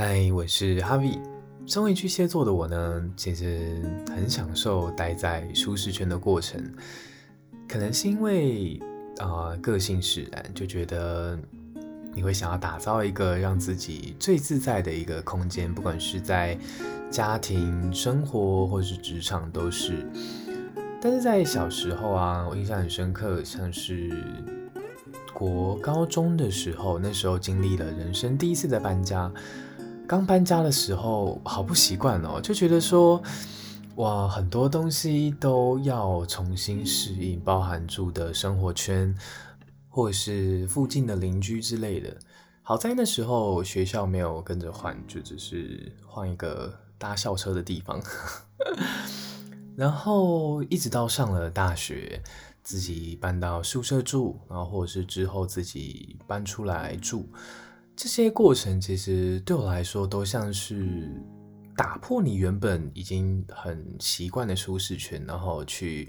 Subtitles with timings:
[0.00, 1.18] 嗨，我是 Harvie。
[1.66, 3.82] 身为巨蟹座的我呢，其实
[4.14, 6.72] 很享受待在舒适圈的过程。
[7.68, 8.80] 可能是因为
[9.18, 11.36] 啊、个性使然，就觉得
[12.14, 16.56] 你会想要打造一个让自己最自在的一个空间，不管是在
[17.10, 20.06] 家庭生活或是职场都是。
[21.02, 24.16] 但是在小时候啊，我印象很深刻，像是
[25.34, 29.28] 国高中的时候，那时候经历了人生第一次的搬家。
[30.08, 33.22] 刚搬家的时候，好不习惯哦，就觉得说，
[33.96, 39.14] 哇，很多东西都要重新适应，包含住的生活圈，
[39.90, 42.16] 或是附近的邻居之类的。
[42.62, 48.00] 好在那时候学校没有跟着换，就只是换一个搭校车的地方。
[49.76, 52.22] 然后一直到上了大学，
[52.62, 57.28] 自己搬到宿舍住，然后或者是之后自己搬出来住。
[57.98, 61.10] 这些过程其实对我来说都像是
[61.76, 66.08] 打破你原本已经很习惯的舒适圈，然后去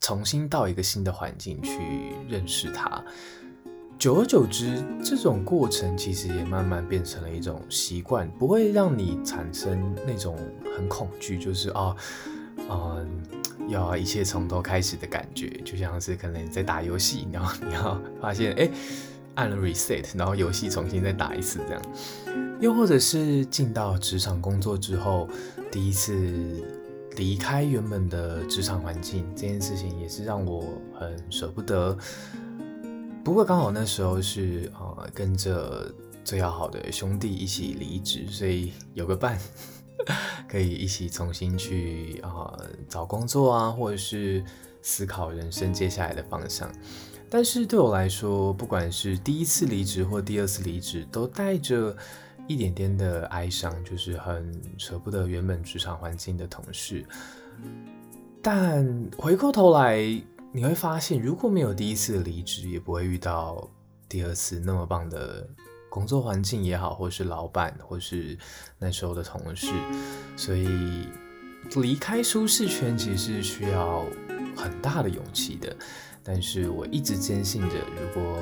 [0.00, 3.04] 重新到一个新的环境去认识它。
[3.98, 10.34] 久而久之，这种过程其实也慢慢变成了一种习惯，不会让你产生那种
[10.74, 11.94] 很恐惧，就是啊，
[12.70, 13.22] 嗯，
[13.68, 18.70] 要一切从头开始的感觉，就像是可能你在打游戏，然后你要发现，哎。
[19.40, 21.82] 按了 reset，然后游戏重新再打一次，这样。
[22.60, 25.26] 又或者是进到职场工作之后，
[25.72, 26.62] 第一次
[27.16, 30.62] 离开原本的职场环境，这件事情也是让我
[30.98, 31.96] 很舍不得。
[33.24, 35.90] 不过刚好那时候是呃跟着
[36.22, 39.38] 最要好的兄弟一起离职，所以有个伴
[40.46, 42.54] 可以一起重新去啊、
[42.90, 44.44] 找工作啊，或者是
[44.82, 46.70] 思考人生接下来的方向。
[47.28, 51.96] 但是对我来说，不管是第一次离职或第二次离职，都带着
[52.48, 57.04] 一点点的哀伤，就是很舍不得原本职场环境的同事。
[58.42, 58.84] 但
[59.16, 59.98] 回过头来，
[60.50, 63.70] 你会发现，如果没有第一次离职，也不会遇到
[64.08, 65.46] 第二次那么棒的
[65.88, 68.36] 工作环境也好，或是老板，或是
[68.76, 69.68] 那时候的同事。
[70.36, 71.06] 所以
[71.76, 74.04] 离开舒适圈，其实需要
[74.60, 75.74] 很大的勇气的。
[76.22, 78.38] 但是我一直坚信着，如果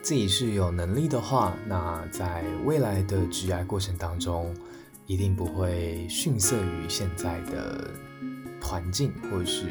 [0.00, 4.54] 自己是有能力的话，那在未来的职涯过程当中，
[5.06, 7.90] 一定不会逊色于现在的
[8.60, 9.66] 环境或是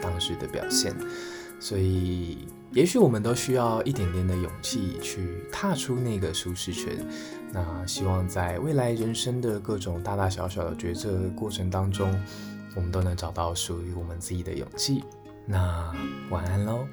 [0.00, 0.94] 当时的表现。
[1.58, 6.92] 所以，也许我们都需要一点点的勇气去踏出那个舒适圈。
[7.52, 12.12] 那希望在未来人生的各种大大小小的抉择过程当中，
[12.76, 15.02] 我们都能找到属于我们自己的勇气。
[15.44, 15.92] 那
[16.30, 16.86] 晚安喽。